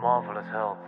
[0.00, 0.78] Marvelous Health.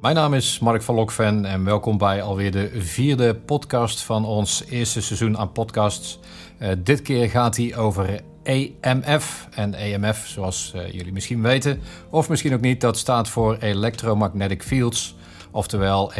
[0.00, 4.64] Mijn naam is Mark van Lokven en welkom bij alweer de vierde podcast van ons
[4.64, 6.18] eerste seizoen aan podcasts.
[6.58, 9.48] Uh, dit keer gaat hij over EMF.
[9.54, 14.62] En EMF, zoals uh, jullie misschien weten, of misschien ook niet, dat staat voor Electromagnetic
[14.62, 15.16] Fields,
[15.50, 16.12] oftewel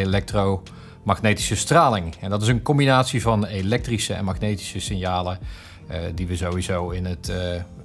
[1.01, 2.15] elektromagnetische straling.
[2.21, 5.39] En dat is een combinatie van elektrische en magnetische signalen
[5.91, 7.33] uh, die we sowieso in het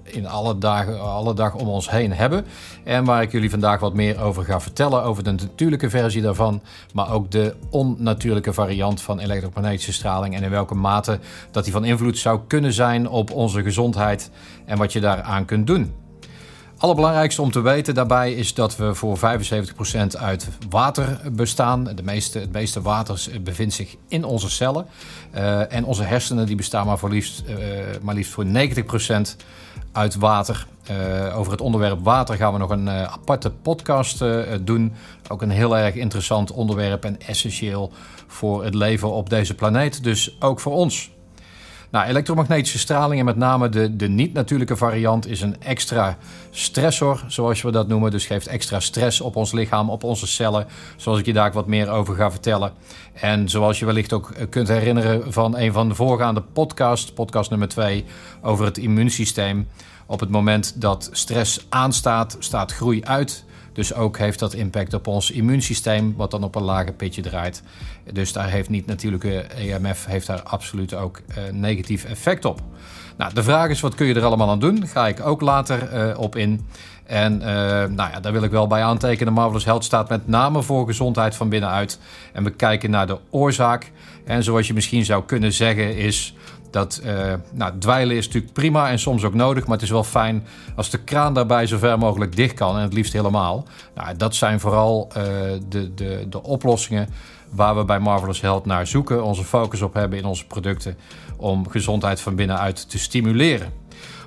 [0.06, 2.46] in alle, dagen, alle dag om ons heen hebben.
[2.84, 5.04] En waar ik jullie vandaag wat meer over ga vertellen.
[5.04, 6.62] Over de natuurlijke versie daarvan.
[6.94, 10.36] Maar ook de onnatuurlijke variant van elektromagnetische straling.
[10.36, 11.20] En in welke mate
[11.52, 14.32] dat die van invloed zou kunnen zijn op onze gezondheid.
[14.66, 15.94] En wat je daaraan kunt doen
[16.86, 19.22] allerbelangrijkste om te weten daarbij is dat we voor 75%
[20.18, 21.84] uit water bestaan.
[21.84, 24.86] De meeste, het meeste water bevindt zich in onze cellen.
[25.36, 27.56] Uh, en onze hersenen die bestaan maar, voor liefst, uh,
[28.02, 29.36] maar liefst voor 90%
[29.92, 30.68] uit water.
[31.36, 34.24] Over het onderwerp water gaan we nog een aparte podcast
[34.62, 34.94] doen.
[35.28, 37.92] Ook een heel erg interessant onderwerp en essentieel
[38.28, 40.04] voor het leven op deze planeet.
[40.04, 41.15] Dus ook voor ons.
[41.90, 46.18] Nou, elektromagnetische straling en met name de, de niet-natuurlijke variant is een extra
[46.50, 48.12] stressor, zoals we dat noemen.
[48.12, 51.68] Dus geeft extra stress op ons lichaam, op onze cellen, zoals ik je daar wat
[51.68, 52.74] meer over ga vertellen.
[53.14, 57.68] En zoals je wellicht ook kunt herinneren van een van de voorgaande podcasts, podcast nummer
[57.68, 58.06] 2,
[58.42, 59.68] over het immuunsysteem.
[60.06, 63.45] Op het moment dat stress aanstaat, staat groei uit.
[63.76, 67.64] Dus ook heeft dat impact op ons immuunsysteem, wat dan op een lager pitje draait.
[68.12, 72.62] Dus daar heeft niet natuurlijke EMF heeft daar absoluut ook uh, negatief effect op.
[73.18, 74.88] Nou, de vraag is, wat kun je er allemaal aan doen?
[74.88, 76.66] Ga ik ook later uh, op in.
[77.06, 79.34] En uh, nou ja, daar wil ik wel bij aantekenen.
[79.34, 82.00] Marvelous Health staat met name voor gezondheid van binnenuit.
[82.34, 83.92] En we kijken naar de oorzaak.
[84.26, 86.36] En zoals je misschien zou kunnen zeggen, is
[86.76, 90.04] dat uh, nou, dweilen is natuurlijk prima en soms ook nodig, maar het is wel
[90.04, 90.44] fijn
[90.76, 93.68] als de kraan daarbij zo ver mogelijk dicht kan en het liefst helemaal.
[93.96, 95.24] Nou, dat zijn vooral uh,
[95.70, 97.10] de, de, de oplossingen
[97.50, 100.98] waar we bij Marvelous Health naar zoeken, onze focus op hebben in onze producten
[101.38, 103.72] om gezondheid van binnenuit te stimuleren.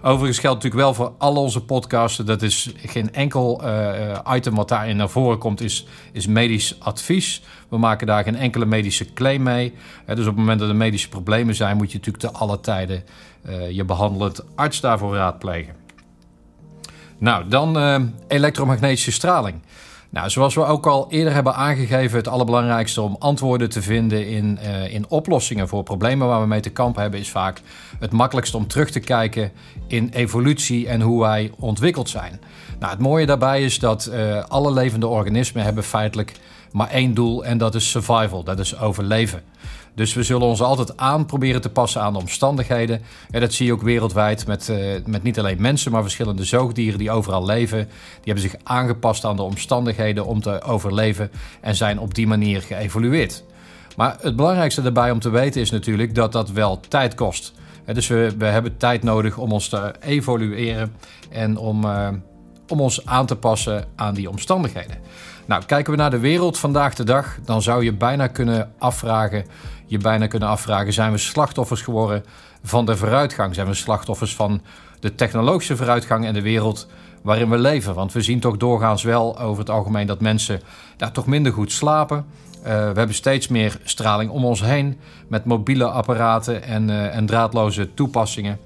[0.02, 2.26] Overigens geldt natuurlijk wel voor al onze podcasten.
[2.26, 7.42] Dat is geen enkel uh, item wat daarin naar voren komt, is, is medisch advies.
[7.68, 9.74] We maken daar geen enkele medische claim mee.
[10.06, 13.04] Dus op het moment dat er medische problemen zijn, moet je natuurlijk te alle tijden
[13.48, 15.74] uh, je behandelend arts daarvoor raadplegen.
[17.18, 19.60] Nou, dan elektromagnetische straling.
[20.10, 24.58] Nou, zoals we ook al eerder hebben aangegeven, het allerbelangrijkste om antwoorden te vinden in,
[24.62, 27.60] uh, in oplossingen voor problemen waar we mee te kampen hebben, is vaak
[27.98, 29.52] het makkelijkst om terug te kijken
[29.86, 32.40] in evolutie en hoe wij ontwikkeld zijn.
[32.78, 36.32] Nou, het mooie daarbij is dat uh, alle levende organismen hebben feitelijk
[36.72, 39.42] maar één doel en dat is survival, dat is overleven.
[39.98, 43.02] Dus we zullen ons altijd aan proberen te passen aan de omstandigheden.
[43.30, 46.98] En dat zie je ook wereldwijd met, uh, met niet alleen mensen, maar verschillende zoogdieren
[46.98, 47.78] die overal leven.
[47.78, 52.62] Die hebben zich aangepast aan de omstandigheden om te overleven en zijn op die manier
[52.62, 53.44] geëvolueerd.
[53.96, 57.52] Maar het belangrijkste daarbij om te weten is natuurlijk dat dat wel tijd kost.
[57.84, 60.94] Dus we, we hebben tijd nodig om ons te evolueren
[61.30, 62.08] en om, uh,
[62.68, 64.96] om ons aan te passen aan die omstandigheden.
[65.48, 69.44] Nou, kijken we naar de wereld vandaag de dag, dan zou je bijna kunnen afvragen:
[69.86, 72.24] je bijna kunnen afvragen: zijn we slachtoffers geworden
[72.62, 73.54] van de vooruitgang?
[73.54, 74.62] Zijn we slachtoffers van
[75.00, 76.86] de technologische vooruitgang en de wereld
[77.22, 77.94] waarin we leven?
[77.94, 80.60] Want we zien toch doorgaans wel over het algemeen dat mensen
[80.96, 82.16] daar toch minder goed slapen.
[82.58, 84.98] Uh, we hebben steeds meer straling om ons heen
[85.28, 88.58] met mobiele apparaten en, uh, en draadloze toepassingen.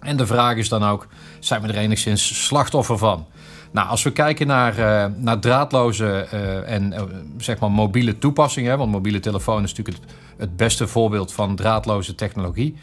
[0.00, 1.06] En de vraag is dan ook:
[1.38, 3.26] zijn we er enigszins slachtoffer van?
[3.72, 7.00] Nou, als we kijken naar, uh, naar draadloze uh, en uh,
[7.36, 12.14] zeg maar mobiele toepassingen, want mobiele telefoon is natuurlijk het, het, beste voorbeeld van draadloze
[12.14, 12.76] technologie.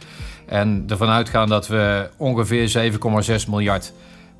[0.45, 2.91] En ervan uitgaan dat we ongeveer
[3.41, 3.93] 7,6 miljard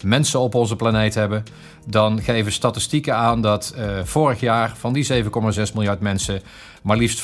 [0.04, 1.44] mensen op onze planeet hebben,
[1.86, 5.30] dan geven statistieken aan dat vorig jaar van die 7,6
[5.74, 6.42] miljard mensen
[6.82, 7.24] maar liefst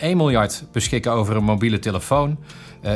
[0.00, 2.38] miljard beschikken over een mobiele telefoon.
[2.84, 2.88] 4,3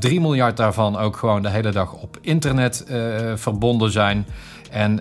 [0.00, 2.84] miljard daarvan ook gewoon de hele dag op internet
[3.34, 4.26] verbonden zijn.
[4.74, 5.00] En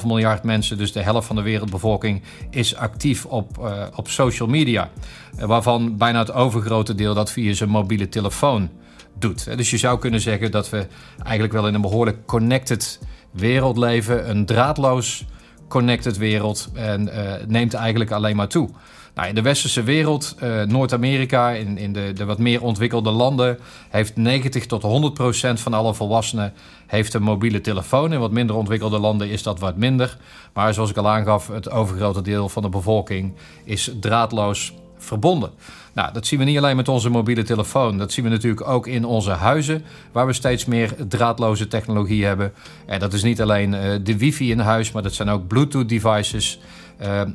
[0.00, 4.48] 3,5 miljard mensen, dus de helft van de wereldbevolking, is actief op, uh, op social
[4.48, 4.90] media.
[5.38, 8.70] Uh, waarvan bijna het overgrote deel dat via zijn mobiele telefoon
[9.18, 9.56] doet.
[9.56, 10.86] Dus je zou kunnen zeggen dat we
[11.22, 12.98] eigenlijk wel in een behoorlijk connected
[13.30, 14.30] wereld leven.
[14.30, 15.24] Een draadloos
[15.68, 16.70] connected wereld.
[16.74, 18.70] En uh, neemt eigenlijk alleen maar toe.
[19.14, 23.58] Nou, in de westerse wereld, uh, Noord-Amerika, in, in de, de, wat meer ontwikkelde landen,
[23.88, 26.52] heeft 90 tot 100 procent van alle volwassenen
[26.86, 28.12] heeft een mobiele telefoon.
[28.12, 30.16] In wat minder ontwikkelde landen is dat wat minder.
[30.52, 33.32] Maar zoals ik al aangaf, het overgrote deel van de bevolking
[33.64, 35.50] is draadloos verbonden.
[35.92, 37.98] Nou, dat zien we niet alleen met onze mobiele telefoon.
[37.98, 42.52] Dat zien we natuurlijk ook in onze huizen, waar we steeds meer draadloze technologie hebben.
[42.86, 43.70] En dat is niet alleen
[44.04, 46.60] de wifi in huis, maar dat zijn ook Bluetooth devices.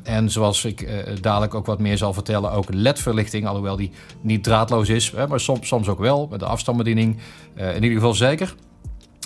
[0.02, 0.88] En zoals ik
[1.20, 3.90] dadelijk ook wat meer zal vertellen, ook LED-verlichting, alhoewel die
[4.20, 7.18] niet draadloos is, maar soms, soms ook wel met de afstandsbediening.
[7.54, 8.54] in ieder geval zeker.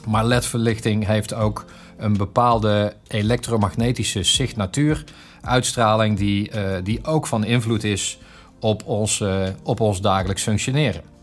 [0.07, 1.65] Maar LED-verlichting heeft ook
[1.97, 5.05] een bepaalde elektromagnetische signatuur,
[5.41, 6.51] uitstraling, die,
[6.83, 8.19] die ook van invloed is
[8.61, 9.25] op ons,
[9.63, 11.14] op ons dagelijks functioneren.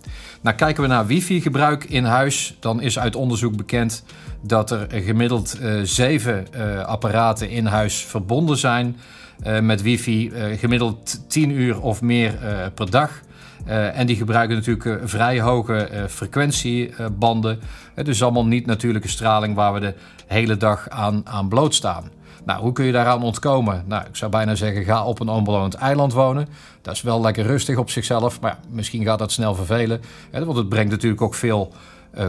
[0.42, 4.04] Nou, kijken we naar wifi-gebruik in huis, dan is uit onderzoek bekend
[4.42, 6.46] dat er gemiddeld uh, zeven
[6.86, 8.98] apparaten in huis verbonden zijn
[9.62, 12.34] met wifi, gemiddeld 10 uur of meer
[12.74, 13.22] per dag.
[13.66, 17.60] En die gebruiken natuurlijk vrij hoge frequentiebanden.
[18.04, 19.94] dus allemaal niet natuurlijke straling waar we de
[20.28, 22.04] hele dag aan, aan blootstaan.
[22.45, 23.83] Nou, hoe kun je daaraan ontkomen?
[23.88, 26.47] Nou, ik zou bijna zeggen, ga op een onbewoond eiland wonen.
[26.81, 30.01] Dat is wel lekker rustig op zichzelf, maar misschien gaat dat snel vervelen.
[30.31, 31.73] Hè, want het brengt natuurlijk ook veel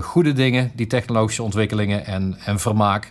[0.00, 3.10] goede dingen, die technologische ontwikkelingen en, en vermaak.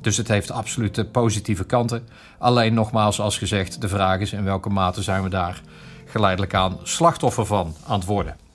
[0.00, 2.08] dus het heeft absoluut positieve kanten.
[2.38, 5.60] Alleen nogmaals, als gezegd, de vraag is in welke mate zijn we daar
[6.06, 8.47] geleidelijk aan slachtoffer van aan het worden.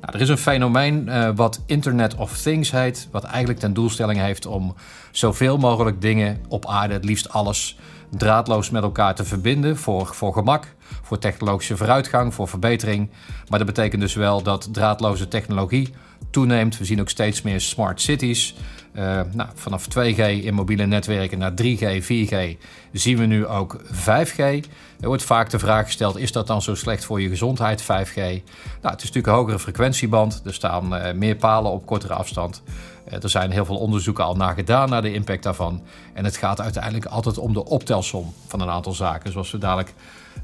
[0.00, 4.18] Nou, er is een fenomeen uh, wat Internet of Things heet, wat eigenlijk ten doelstelling
[4.18, 4.74] heeft om
[5.10, 7.78] zoveel mogelijk dingen op aarde, het liefst alles,
[8.10, 13.10] draadloos met elkaar te verbinden voor, voor gemak, voor technologische vooruitgang, voor verbetering.
[13.48, 15.94] Maar dat betekent dus wel dat draadloze technologie
[16.30, 16.78] toeneemt.
[16.78, 18.54] We zien ook steeds meer smart cities.
[18.94, 22.58] Uh, nou, vanaf 2G in mobiele netwerken naar 3G, 4G
[22.92, 24.68] zien we nu ook 5G.
[25.00, 27.86] Er wordt vaak de vraag gesteld: is dat dan zo slecht voor je gezondheid, 5G?
[28.14, 28.34] Nou,
[28.80, 30.42] het is natuurlijk een hogere frequentieband.
[30.44, 32.62] Er staan uh, meer palen op kortere afstand.
[33.08, 35.82] Uh, er zijn heel veel onderzoeken al naar gedaan naar de impact daarvan.
[36.12, 39.94] En het gaat uiteindelijk altijd om de optelsom van een aantal zaken, zoals we dadelijk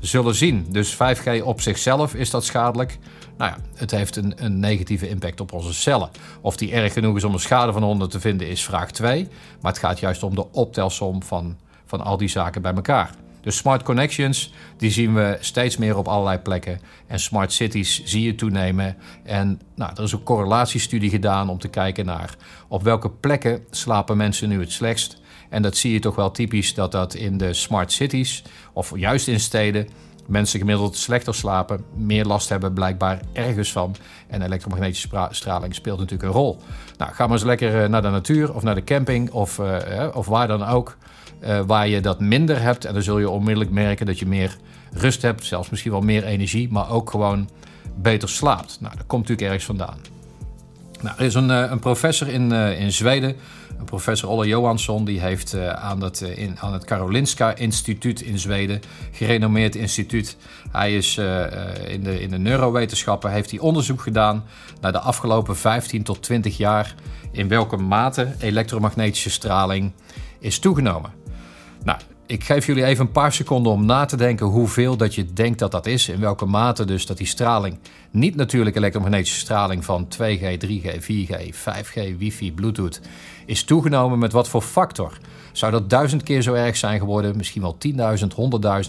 [0.00, 0.66] zullen zien.
[0.70, 2.98] Dus 5G op zichzelf is dat schadelijk.
[3.36, 6.10] Nou ja, het heeft een, een, negatieve impact op onze cellen.
[6.40, 9.28] Of die erg genoeg is om een schade van onder te vinden, is vraag 2.
[9.60, 11.56] Maar het gaat juist om de optelsom van,
[11.86, 13.10] van al die zaken bij elkaar.
[13.46, 16.80] Dus smart connections, die zien we steeds meer op allerlei plekken.
[17.06, 18.96] En smart cities zie je toenemen.
[19.22, 22.36] En nou, er is een correlatiestudie gedaan om te kijken naar
[22.68, 25.20] op welke plekken slapen mensen nu het slechtst.
[25.48, 29.28] En dat zie je toch wel typisch dat dat in de smart cities, of juist
[29.28, 29.88] in steden,
[30.26, 33.96] mensen gemiddeld slechter slapen, meer last hebben blijkbaar ergens van.
[34.26, 36.58] En elektromagnetische straling speelt natuurlijk een rol.
[36.98, 40.06] Nou, ga maar eens lekker eh, naar de natuur of naar de camping of, uh,
[40.14, 40.96] of waar dan ook.
[41.44, 42.84] Uh, waar je dat minder hebt.
[42.84, 44.56] En dan zul je onmiddellijk merken dat je meer
[44.92, 47.48] rust hebt, zelfs misschien wel meer energie, maar ook gewoon
[47.96, 48.78] beter slaapt.
[48.80, 49.98] Nou, dat komt natuurlijk ergens vandaan.
[51.00, 53.36] Nou, er is een, een professor in, in Zweden,
[53.84, 58.80] Professor Olle Johansson die heeft uh, aan, het, in, aan het Karolinska Instituut in Zweden,
[59.12, 60.36] gerenommeerd instituut.
[60.72, 61.44] Hij is uh,
[61.88, 64.44] in, de, in de neurowetenschappen, heeft hij onderzoek gedaan
[64.80, 66.94] naar de afgelopen 15 tot 20 jaar
[67.32, 69.92] in welke mate elektromagnetische straling
[70.38, 71.10] is toegenomen.
[71.84, 75.32] Nou, ik geef jullie even een paar seconden om na te denken hoeveel dat je
[75.32, 76.08] denkt dat dat is.
[76.08, 77.78] In welke mate dus dat die straling,
[78.10, 83.00] niet natuurlijk elektromagnetische straling van 2G, 3G, 4G, 5G, wifi, bluetooth,
[83.46, 85.18] is toegenomen met wat voor factor.
[85.52, 87.36] Zou dat duizend keer zo erg zijn geworden?
[87.36, 87.94] Misschien wel 10.000,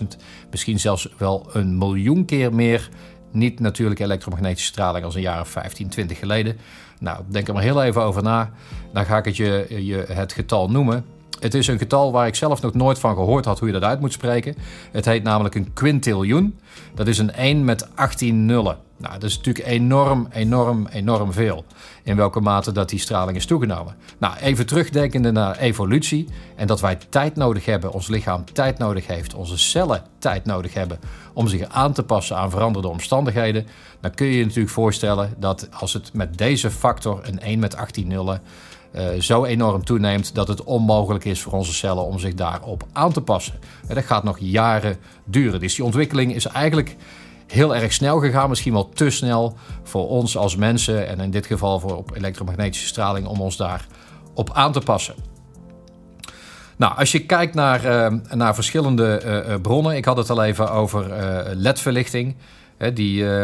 [0.02, 0.08] 100.000,
[0.52, 2.90] misschien zelfs wel een miljoen keer meer
[3.32, 6.58] niet natuurlijke elektromagnetische straling als een jaar of 15, 20 geleden.
[7.00, 8.52] Nou, denk er maar heel even over na.
[8.94, 11.06] Dan ga ik het je het getal noemen.
[11.40, 13.84] Het is een getal waar ik zelf nog nooit van gehoord had hoe je dat
[13.84, 14.56] uit moet spreken.
[14.92, 16.60] Het heet namelijk een quintiljoen.
[16.94, 18.78] Dat is een 1 met 18 nullen.
[18.98, 21.66] Nou, dat is natuurlijk enorm, enorm, enorm veel.
[22.04, 23.96] In welke mate dat die straling is toegenomen.
[24.18, 26.28] Nou, even terugdenkende naar evolutie.
[26.56, 30.74] En dat wij tijd nodig hebben, ons lichaam tijd nodig heeft, onze cellen tijd nodig
[30.74, 31.00] hebben
[31.34, 33.68] om zich aan te passen aan veranderde omstandigheden.
[34.02, 37.76] Dan kun je je natuurlijk voorstellen dat als het met deze factor, een 1 met
[37.76, 38.42] 18 nullen,
[38.98, 43.14] uh, zo enorm toeneemt dat het onmogelijk is voor onze cellen om zich daarop aan
[43.14, 43.54] te passen.
[43.88, 45.60] En dat gaat nog jaren duren.
[45.60, 46.96] Dus die ontwikkeling is eigenlijk
[47.48, 51.46] heel erg snel gegaan, misschien wel te snel voor ons als mensen en in dit
[51.46, 53.88] geval voor op elektromagnetische straling om ons daar
[54.34, 55.16] op aan te passen.
[56.78, 60.72] Nou, als je kijkt naar, uh, naar verschillende uh, bronnen, ik had het al even
[60.72, 61.06] over
[61.56, 62.36] LED-verlichting
[62.94, 63.44] die, uh,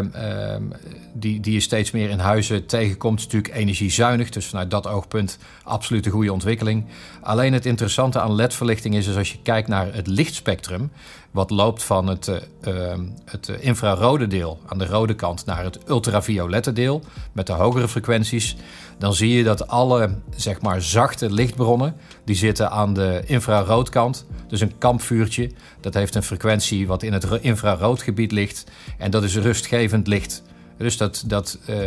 [1.13, 3.19] die, die je steeds meer in huizen tegenkomt.
[3.19, 6.85] Is natuurlijk energiezuinig, dus vanuit dat oogpunt absoluut een goede ontwikkeling.
[7.21, 10.91] Alleen het interessante aan LED-verlichting is, dus als je kijkt naar het lichtspectrum,
[11.33, 12.27] wat loopt van het,
[12.67, 12.93] uh,
[13.25, 18.55] het infrarode deel aan de rode kant naar het ultraviolette deel met de hogere frequenties,
[18.97, 24.25] dan zie je dat alle zeg maar, zachte lichtbronnen die zitten aan de infraroodkant.
[24.47, 28.63] Dus een kampvuurtje, dat heeft een frequentie wat in het infraroodgebied ligt
[28.97, 30.43] en dat is rustgevend licht.
[30.83, 31.77] Dus dat, dat, uh,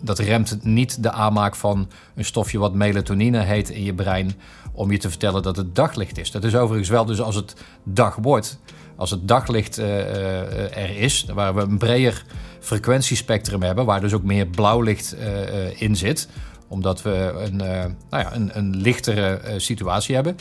[0.00, 4.34] dat remt niet de aanmaak van een stofje wat melatonine heet in je brein
[4.72, 6.30] om je te vertellen dat het daglicht is.
[6.30, 7.54] Dat is overigens wel dus als het
[7.84, 8.58] dag wordt,
[8.96, 12.24] als het daglicht uh, er is, waar we een breder
[12.60, 16.28] frequentiespectrum hebben, waar dus ook meer blauwlicht uh, in zit
[16.70, 20.36] omdat we een, nou ja, een, een lichtere situatie hebben.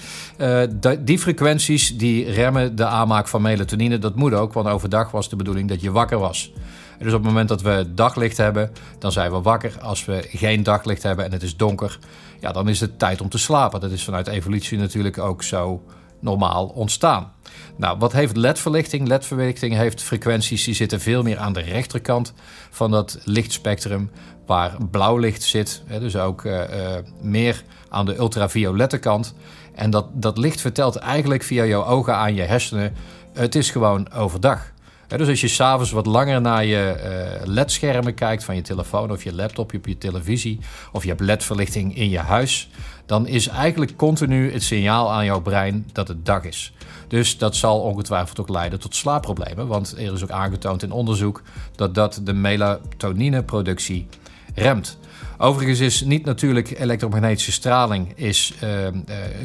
[0.99, 3.97] die frequenties die remmen de aanmaak van melatonine.
[3.97, 6.51] Dat moet ook, want overdag was de bedoeling dat je wakker was.
[6.99, 9.77] Dus op het moment dat we daglicht hebben, dan zijn we wakker.
[9.81, 11.99] Als we geen daglicht hebben en het is donker,
[12.39, 13.79] ja, dan is het tijd om te slapen.
[13.79, 15.83] Dat is vanuit evolutie natuurlijk ook zo
[16.19, 17.31] normaal ontstaan.
[17.75, 19.07] Nou, wat heeft LED-verlichting?
[19.07, 22.33] LED-verlichting heeft frequenties die zitten veel meer aan de rechterkant
[22.69, 24.11] van dat lichtspectrum,
[24.45, 25.83] waar blauw licht zit.
[25.99, 29.33] Dus ook uh, uh, meer aan de ultraviolette kant.
[29.75, 32.93] En dat, dat licht vertelt eigenlijk via jouw ogen aan je hersenen:
[33.33, 34.71] het is gewoon overdag
[35.07, 36.95] dus als je s'avonds wat langer naar je
[37.43, 40.59] uh, LED-schermen kijkt van je telefoon of je laptop, of je televisie
[40.91, 42.69] of je hebt LED-verlichting in je huis,
[43.05, 46.73] dan is eigenlijk continu het signaal aan jouw brein dat het dag is.
[47.07, 51.41] Dus dat zal ongetwijfeld ook leiden tot slaapproblemen, want er is ook aangetoond in onderzoek
[51.75, 54.07] dat dat de melatonineproductie
[54.55, 54.97] remt.
[55.39, 58.91] Overigens is niet natuurlijk elektromagnetische straling is, uh, uh,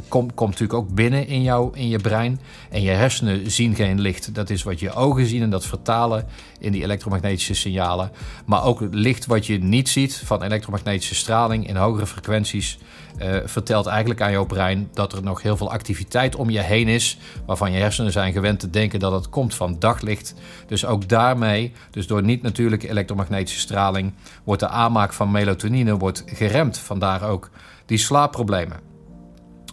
[0.08, 2.40] komt natuurlijk ook binnen in, jou, in je brein.
[2.70, 4.34] En je hersenen zien geen licht.
[4.34, 6.26] Dat is wat je ogen zien en dat vertalen
[6.58, 8.10] in die elektromagnetische signalen.
[8.44, 12.78] Maar ook het licht wat je niet ziet van elektromagnetische straling in hogere frequenties
[13.18, 16.88] uh, vertelt eigenlijk aan jouw brein dat er nog heel veel activiteit om je heen
[16.88, 20.34] is, waarvan je hersenen zijn gewend te denken dat het komt van daglicht.
[20.66, 24.12] Dus ook daarmee, dus door niet-natuurlijke elektromagnetische straling,
[24.44, 26.78] wordt de aanmaak van melatonine wordt geremd.
[26.78, 27.50] Vandaar ook
[27.86, 28.91] die slaapproblemen.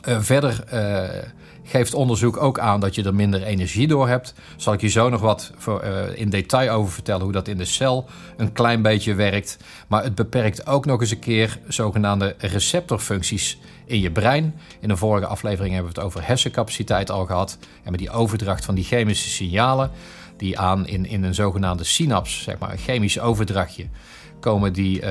[0.07, 1.23] Uh, verder uh,
[1.63, 4.33] geeft onderzoek ook aan dat je er minder energie door hebt.
[4.57, 7.57] Zal ik je zo nog wat voor, uh, in detail over vertellen hoe dat in
[7.57, 8.05] de cel
[8.37, 9.57] een klein beetje werkt.
[9.87, 14.55] Maar het beperkt ook nog eens een keer zogenaamde receptorfuncties in je brein.
[14.79, 17.57] In een vorige aflevering hebben we het over hersencapaciteit al gehad.
[17.83, 19.91] En met die overdracht van die chemische signalen
[20.37, 23.85] die aan in, in een zogenaamde synaps, zeg maar een chemisch overdrachtje,
[24.39, 25.01] komen die.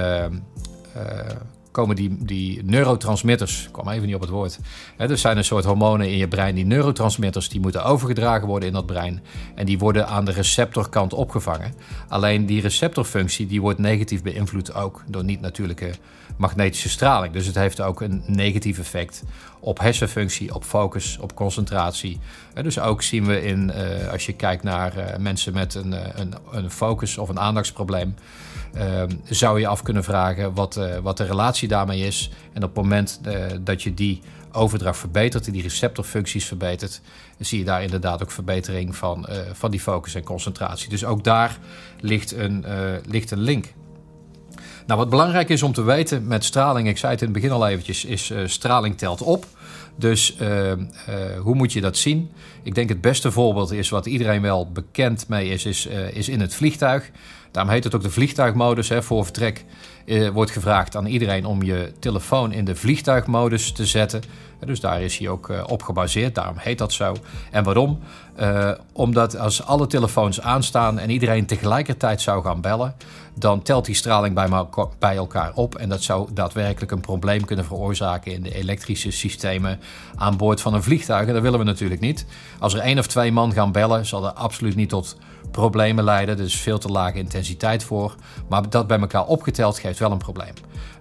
[1.79, 4.59] Komen die, die neurotransmitters, ik kwam even niet op het woord.
[4.97, 8.69] Hè, er zijn een soort hormonen in je brein, die neurotransmitters, die moeten overgedragen worden
[8.69, 9.23] in dat brein.
[9.55, 11.75] En die worden aan de receptorkant opgevangen.
[12.09, 15.91] Alleen die receptorfunctie die wordt negatief beïnvloed ook door niet-natuurlijke
[16.37, 17.33] magnetische straling.
[17.33, 19.23] Dus het heeft ook een negatief effect
[19.61, 22.19] op hersenfunctie, op focus, op concentratie.
[22.63, 26.01] dus ook zien we in, uh, als je kijkt naar uh, mensen met een, uh,
[26.15, 28.15] een, een focus of een aandachtsprobleem.
[28.75, 32.31] Ehm, zou je af kunnen vragen wat, wat de relatie daarmee is.
[32.53, 34.21] En op het moment uh, dat je die
[34.53, 37.01] overdracht verbetert en die receptorfuncties verbetert,
[37.39, 40.89] zie je daar inderdaad ook verbetering van, uh, van die focus en concentratie.
[40.89, 41.59] Dus ook daar
[42.01, 42.65] ligt een,
[43.07, 43.73] ligt een link.
[44.87, 47.51] Nou, wat belangrijk is om te weten met straling, ik zei het in het begin
[47.51, 49.47] al eventjes, is straling telt op.
[49.97, 50.37] Dus
[51.41, 52.31] hoe moet je dat zien?
[52.63, 56.41] Ik denk het beste voorbeeld is wat iedereen wel bekend mee is, is, is in
[56.41, 57.11] het vliegtuig.
[57.51, 58.89] Daarom heet het ook de vliegtuigmodus.
[58.89, 59.03] Hè.
[59.03, 59.65] Voor vertrek
[60.07, 64.23] eh, wordt gevraagd aan iedereen om je telefoon in de vliegtuigmodus te zetten.
[64.67, 67.17] Dus daar is hij ook uh, op gebaseerd, daarom heet dat zo.
[67.51, 67.99] En waarom?
[68.41, 72.95] Uh, omdat als alle telefoons aanstaan en iedereen tegelijkertijd zou gaan bellen,
[73.35, 74.49] dan telt die straling bij,
[74.99, 75.75] bij elkaar op.
[75.75, 79.81] En dat zou daadwerkelijk een probleem kunnen veroorzaken in de elektrische systemen
[80.17, 81.27] aan boord van een vliegtuig.
[81.27, 82.27] En dat willen we natuurlijk niet.
[82.59, 85.17] Als er één of twee man gaan bellen, zal dat absoluut niet tot
[85.51, 86.39] problemen leiden.
[86.39, 88.15] Is veel te lage intensiteit voor.
[88.49, 90.53] Maar dat bij elkaar opgeteld geeft wel een probleem.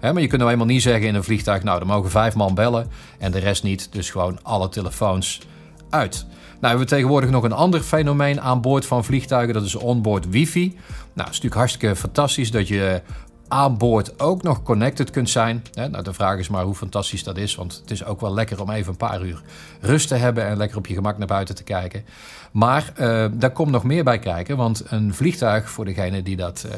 [0.01, 2.56] maar je kunt nou eenmaal niet zeggen in een vliegtuig: nou, er mogen vijf man
[2.56, 2.88] bellen
[3.20, 3.91] en de rest niet.
[3.91, 5.41] Dus gewoon alle telefoons
[5.89, 6.25] uit.
[6.60, 9.53] Nou, hebben we tegenwoordig nog een ander fenomeen aan boord van vliegtuigen.
[9.53, 10.67] Dat is onboard wifi.
[11.13, 13.01] Nou, is natuurlijk hartstikke fantastisch dat je
[13.48, 15.63] aan boord ook nog connected kunt zijn.
[15.74, 18.62] Nou, de vraag is maar hoe fantastisch dat is, want het is ook wel lekker
[18.62, 19.42] om even een paar uur
[19.82, 22.06] rust te hebben en lekker op je gemak naar buiten te kijken.
[22.51, 26.66] Maar uh, daar komt nog meer bij kijken, want een vliegtuig, voor degene die dat
[26.66, 26.72] uh,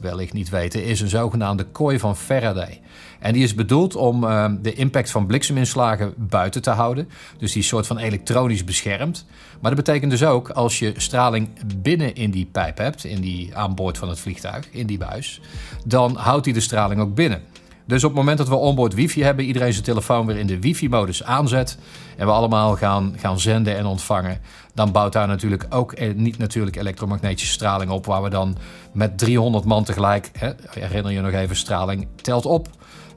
[0.00, 2.80] wellicht niet weten, is een zogenaamde kooi van Faraday.
[3.18, 7.08] En die is bedoeld om uh, de impact van blikseminslagen buiten te houden.
[7.38, 9.26] Dus die soort van elektronisch beschermd.
[9.60, 13.56] Maar dat betekent dus ook als je straling binnen in die pijp hebt, in die
[13.56, 15.40] aan boord van het vliegtuig, in die buis,
[15.84, 17.42] dan houdt hij de straling ook binnen.
[17.90, 20.60] Dus op het moment dat we onboard wifi hebben, iedereen zijn telefoon weer in de
[20.60, 21.78] wifi-modus aanzet
[22.16, 24.40] en we allemaal gaan, gaan zenden en ontvangen,
[24.74, 28.56] dan bouwt daar natuurlijk ook eh, niet natuurlijk elektromagnetische straling op, waar we dan
[28.92, 32.68] met 300 man tegelijk, hè, herinner je nog even, straling telt op,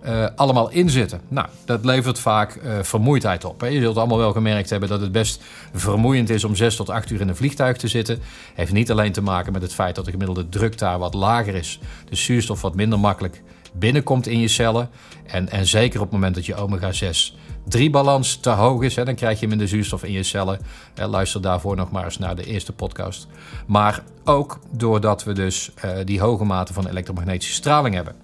[0.05, 1.22] uh, allemaal inzitten.
[1.27, 3.62] Nou, dat levert vaak uh, vermoeidheid op.
[3.62, 3.67] Hè.
[3.67, 5.43] Je zult allemaal wel gemerkt hebben dat het best
[5.74, 8.19] vermoeiend is om 6 tot 8 uur in een vliegtuig te zitten.
[8.53, 11.55] Heeft niet alleen te maken met het feit dat de gemiddelde druk daar wat lager
[11.55, 11.79] is,
[12.10, 13.41] de zuurstof wat minder makkelijk
[13.74, 14.89] binnenkomt in je cellen.
[15.25, 17.36] En, en zeker op het moment dat je omega-6
[17.77, 20.60] 3-balans te hoog is, hè, dan krijg je minder zuurstof in je cellen.
[20.96, 23.27] Eh, luister daarvoor nog maar eens naar de eerste podcast.
[23.67, 28.15] Maar ook doordat we dus uh, die hoge mate van elektromagnetische straling hebben.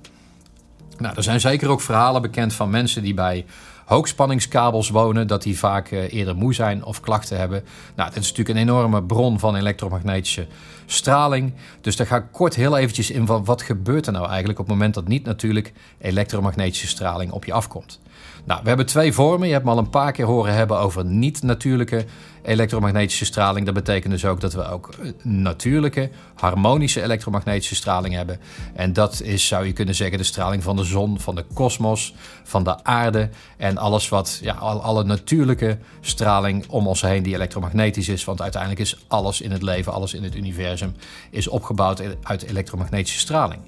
[0.97, 3.45] Nou, er zijn zeker ook verhalen bekend van mensen die bij
[3.89, 7.63] hoogspanningskabels wonen, dat die vaak uh, eerder moe zijn of klachten hebben.
[7.95, 10.47] Nou, dit is natuurlijk een enorme bron van elektromagnetische
[10.85, 11.53] straling.
[11.81, 14.65] Dus daar ga ik kort heel eventjes in van wat gebeurt er nou eigenlijk op
[14.65, 17.99] het moment dat niet natuurlijk elektromagnetische straling op je afkomt.
[18.45, 19.47] Nou, we hebben twee vormen.
[19.47, 22.05] Je hebt me al een paar keer horen hebben over niet-natuurlijke
[22.41, 23.65] elektromagnetische straling.
[23.65, 28.39] Dat betekent dus ook dat we ook eh, natuurlijke, harmonische elektromagnetische straling hebben.
[28.73, 32.13] En dat is, zou je kunnen zeggen, de straling van de zon, van de kosmos,
[32.43, 38.09] van de aarde en alles wat, ja, alle natuurlijke straling om ons heen die elektromagnetisch
[38.09, 38.25] is.
[38.25, 40.93] Want uiteindelijk is alles in het leven, alles in het universum,
[41.29, 43.61] is opgebouwd uit elektromagnetische straling.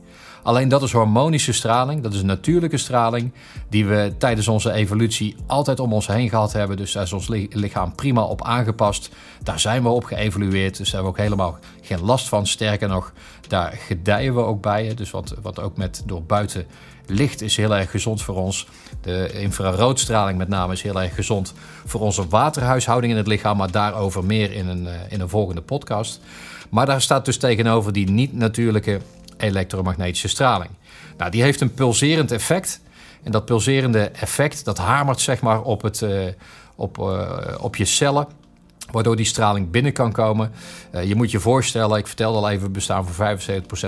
[0.44, 3.32] Alleen dat is harmonische straling, dat is natuurlijke straling
[3.70, 6.78] die we tijdens onze evolutie altijd om ons heen gehad hebben.
[6.78, 9.10] Dus daar is ons lichaam prima op aangepast.
[9.44, 12.48] Daar zijn we op geëvolueerd, dus daar hebben we ook helemaal geen last van.
[12.48, 13.14] Sterker nog,
[13.48, 14.94] daar gedijen we ook bij.
[14.94, 16.66] Dus wat, wat ook met door buiten
[17.06, 18.68] licht is heel erg gezond voor ons.
[19.02, 21.54] De infraroodstraling met name is heel erg gezond
[21.86, 23.58] voor onze waterhuishouding in het lichaam.
[23.58, 26.20] Maar daarover meer in een, eh, in een volgende podcast.
[26.70, 29.02] Maar daar staat dus tegenover die niet-natuurlijke
[29.42, 30.72] elektromagnetische straling.
[31.18, 32.82] Nou, die heeft een pulserend effect.
[33.24, 36.28] En dat pulserende effect dat hamert zeg maar op, het, uh,
[36.76, 37.30] op, uh,
[37.60, 38.28] op je cellen
[38.92, 40.52] waardoor die straling binnen kan komen.
[40.96, 43.38] Uh, je moet je voorstellen, ik vertelde al even, we bestaan voor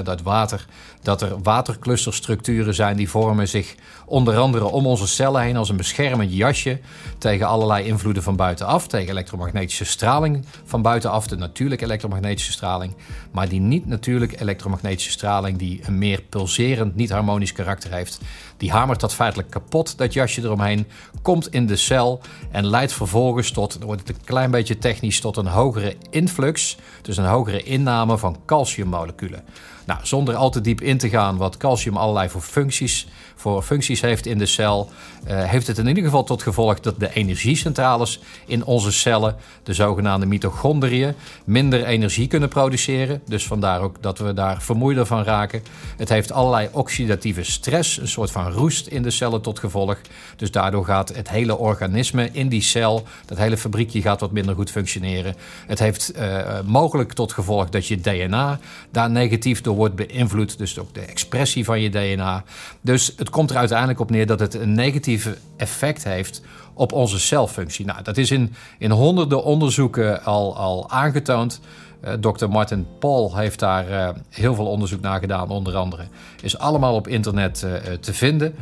[0.01, 0.65] 75% uit water,
[1.01, 5.77] dat er waterclusterstructuren zijn die vormen zich onder andere om onze cellen heen als een
[5.77, 6.79] beschermend jasje
[7.17, 12.95] tegen allerlei invloeden van buitenaf, tegen elektromagnetische straling van buitenaf, de natuurlijke elektromagnetische straling,
[13.31, 18.19] maar die niet natuurlijke elektromagnetische straling die een meer pulserend, niet harmonisch karakter heeft,
[18.57, 20.87] die hamert dat feitelijk kapot, dat jasje eromheen,
[21.21, 24.92] komt in de cel en leidt vervolgens tot, dan wordt het een klein beetje technisch,
[25.19, 29.43] tot een hogere influx, dus een hogere inname van calciummoleculen.
[29.85, 34.01] Nou, zonder al te diep in te gaan wat calcium allerlei voor functies, voor functies
[34.01, 34.89] heeft in de cel,
[35.27, 39.73] uh, heeft het in ieder geval tot gevolg dat de energiecentrales in onze cellen, de
[39.73, 43.21] zogenaamde mitochondriën, minder energie kunnen produceren.
[43.25, 45.63] Dus vandaar ook dat we daar vermoeider van raken.
[45.97, 49.97] Het heeft allerlei oxidatieve stress, een soort van roest in de cellen tot gevolg.
[50.35, 54.55] Dus daardoor gaat het hele organisme in die cel, dat hele fabriekje gaat wat minder
[54.55, 55.35] goed functioneren.
[55.67, 58.59] Het heeft uh, mogelijk tot gevolg dat je DNA
[58.91, 60.57] daar negatief door wordt beïnvloed.
[60.57, 62.43] Dus ook de expressie van je DNA.
[62.81, 66.41] Dus het komt er uiteindelijk op neer dat het een negatieve effect heeft
[66.73, 67.85] op onze celfunctie.
[67.85, 71.59] Nou, dat is in, in honderden onderzoeken al, al aangetoond.
[72.05, 72.47] Uh, Dr.
[72.47, 76.03] Martin Paul heeft daar uh, heel veel onderzoek naar gedaan, onder andere.
[76.41, 78.55] Is allemaal op internet uh, te vinden.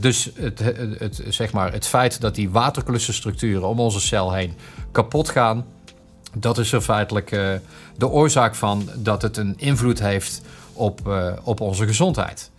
[0.00, 0.58] dus het,
[0.98, 4.54] het, zeg maar het feit dat die waterklussenstructuren om onze cel heen
[4.92, 5.64] kapot gaan,
[6.36, 7.60] dat is er feitelijk
[7.96, 12.50] de oorzaak van dat het een invloed heeft op, uh, op onze gezondheid.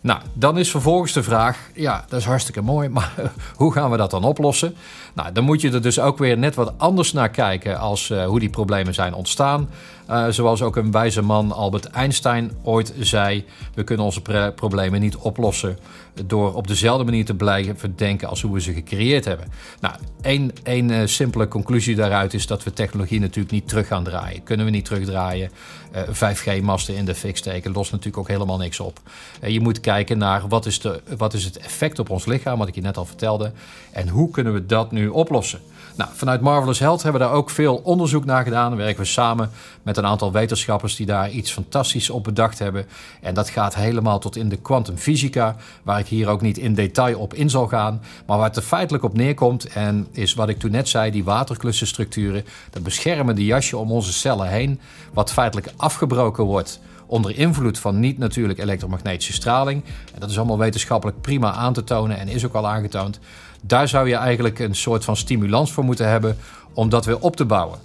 [0.00, 3.96] Nou, dan is vervolgens de vraag: ja, dat is hartstikke mooi, maar hoe gaan we
[3.96, 4.74] dat dan oplossen?
[5.14, 8.24] Nou, dan moet je er dus ook weer net wat anders naar kijken als uh,
[8.24, 9.68] hoe die problemen zijn ontstaan.
[10.12, 13.44] Uh, zoals ook een wijze man Albert Einstein ooit zei:
[13.74, 15.78] we kunnen onze problemen niet oplossen
[16.26, 19.46] door op dezelfde manier te blijven denken als hoe we ze gecreëerd hebben.
[19.80, 24.04] Nou, één, één uh, simpele conclusie daaruit is dat we technologie natuurlijk niet terug gaan
[24.04, 24.42] draaien.
[24.42, 25.50] Kunnen we niet terugdraaien.
[25.94, 29.00] 5G-masten in de fik steken lost natuurlijk ook helemaal niks op.
[29.46, 32.68] je moet kijken naar wat is, de, wat is het effect op ons lichaam, wat
[32.68, 33.52] ik je net al vertelde.
[33.92, 35.60] En hoe kunnen we dat nu oplossen?
[35.96, 38.76] Nou, vanuit Marvelous Health hebben we daar ook veel onderzoek naar gedaan.
[38.76, 39.50] Werken we samen
[39.82, 42.86] met een aantal wetenschappers die daar iets fantastisch op bedacht hebben.
[43.20, 47.18] En dat gaat helemaal tot in de kwantumfysica, waar ik hier ook niet in detail
[47.18, 48.00] op in zal gaan.
[48.26, 51.24] Maar waar het er feitelijk op neerkomt, en is wat ik toen net zei, die
[51.24, 54.80] waterklussenstructuren, dat beschermen die jasje om onze cellen heen,
[55.12, 59.84] wat feitelijk afgebroken wordt onder invloed van niet-natuurlijk elektromagnetische straling.
[60.14, 63.20] En dat is allemaal wetenschappelijk prima aan te tonen en is ook al aangetoond.
[63.64, 66.36] Daar zou je eigenlijk een soort van stimulans voor moeten hebben
[66.74, 67.78] om dat weer op te bouwen.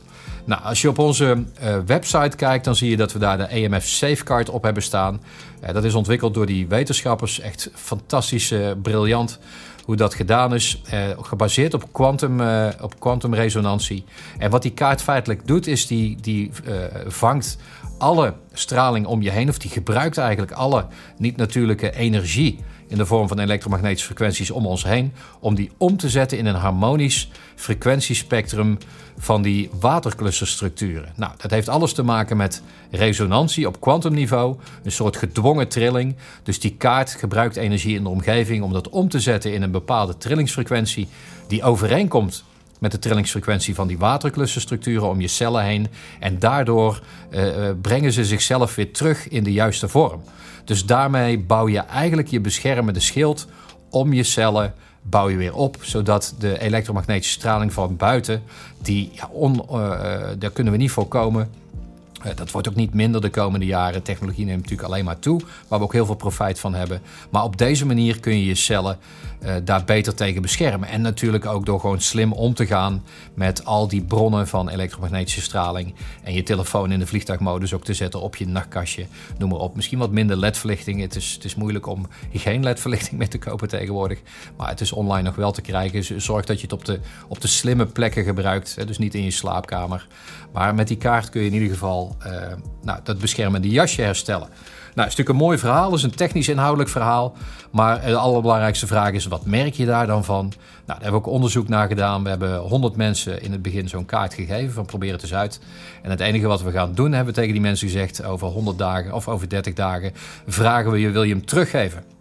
[0.45, 3.43] Nou, als je op onze uh, website kijkt, dan zie je dat we daar de
[3.43, 5.21] EMF Safeguard op hebben staan.
[5.63, 7.39] Uh, dat is ontwikkeld door die wetenschappers.
[7.39, 9.39] Echt fantastisch, uh, briljant
[9.85, 10.81] hoe dat gedaan is.
[11.21, 12.41] gebaseerd op quantum,
[12.81, 13.19] op.
[14.37, 16.51] En wat die kaart feitelijk doet, is die, die
[17.07, 17.57] vangt
[17.97, 20.85] alle straling om je heen, of die gebruikt eigenlijk alle
[21.17, 26.09] niet-natuurlijke energie in de vorm van elektromagnetische frequenties om ons heen, om die om te
[26.09, 28.77] zetten in een harmonisch frequentiespectrum
[29.17, 31.13] van die waterclusterstructuren.
[31.15, 36.15] Nou, dat heeft alles te maken met resonantie op kwantumniveau, een soort gedwongen trilling.
[36.43, 39.71] Dus die kaart gebruikt energie in de omgeving om dat om te zetten in een
[39.71, 41.07] bepaalde trillingsfrequentie
[41.47, 42.43] die overeenkomt
[42.79, 45.87] met de trillingsfrequentie van die waterclusterstructuren om je cellen heen.
[46.19, 50.23] En daardoor uh, brengen ze zichzelf weer terug in de juiste vorm.
[50.65, 53.47] Dus daarmee bouw je eigenlijk je beschermende schild
[53.89, 54.73] om je cellen
[55.09, 58.43] bouw je weer op, zodat de elektromagnetische straling van buiten,
[58.81, 59.79] die ja, on, uh,
[60.39, 61.49] daar kunnen we niet voorkomen,
[62.35, 64.03] dat wordt ook niet minder de komende jaren.
[64.03, 67.01] Technologie neemt natuurlijk alleen maar toe, waar we ook heel veel profijt van hebben.
[67.29, 68.97] Maar op deze manier kun je je cellen
[69.43, 70.89] uh, daar beter tegen beschermen.
[70.89, 73.03] En natuurlijk ook door gewoon slim om te gaan
[73.33, 75.93] met al die bronnen van elektromagnetische straling.
[76.23, 79.05] En je telefoon in de vliegtuigmodus ook te zetten op je nachtkastje.
[79.37, 79.75] Noem maar op.
[79.75, 81.01] Misschien wat minder ledverlichting.
[81.01, 84.19] Het is, het is moeilijk om geen ledverlichting mee te kopen tegenwoordig.
[84.57, 86.21] Maar het is online nog wel te krijgen.
[86.21, 88.87] Zorg dat je het op de, op de slimme plekken gebruikt.
[88.87, 90.07] Dus niet in je slaapkamer.
[90.51, 92.31] Maar met die kaart kun je in ieder geval uh,
[92.81, 94.47] nou, dat beschermende jasje herstellen.
[94.97, 97.35] Nou, is natuurlijk een mooi verhaal, het is een technisch inhoudelijk verhaal.
[97.71, 100.45] Maar de allerbelangrijkste vraag is, wat merk je daar dan van?
[100.45, 100.53] Nou,
[100.85, 102.23] daar hebben we ook onderzoek naar gedaan.
[102.23, 105.59] We hebben 100 mensen in het begin zo'n kaart gegeven van probeer het eens uit.
[106.01, 108.77] En het enige wat we gaan doen, hebben we tegen die mensen gezegd, over 100
[108.77, 110.11] dagen of over 30 dagen
[110.47, 112.16] vragen we je, wil je hem teruggeven?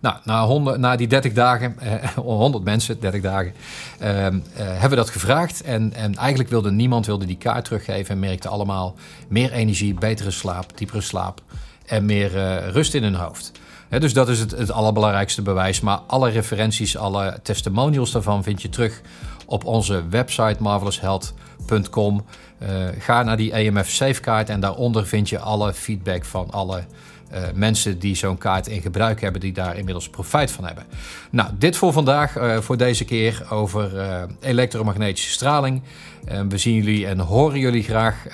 [0.00, 3.54] Nou, na, 100, na die 30 dagen, eh, 100 mensen, 30 dagen,
[3.98, 5.62] eh, eh, hebben we dat gevraagd.
[5.62, 8.94] En, en eigenlijk wilde niemand wilde die kaart teruggeven en merkte allemaal
[9.28, 11.40] meer energie, betere slaap, diepere slaap
[11.86, 13.52] en meer uh, rust in hun hoofd.
[13.88, 15.80] dus dat is het, het allerbelangrijkste bewijs.
[15.80, 19.00] Maar alle referenties, alle testimonials daarvan vind je terug
[19.46, 22.24] op onze website marveloushealth.com.
[22.62, 26.84] Uh, ga naar die EMF Safeguard en daaronder vind je alle feedback van alle
[27.32, 30.84] uh, mensen die zo'n kaart in gebruik hebben, die daar inmiddels profijt van hebben.
[31.30, 35.82] Nou, dit voor vandaag, uh, voor deze keer over uh, elektromagnetische straling.
[36.48, 38.26] we zien jullie en horen jullie graag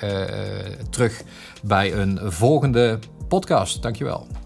[0.89, 1.21] terug
[1.63, 3.81] bij een volgende podcast.
[3.81, 4.42] Dankjewel.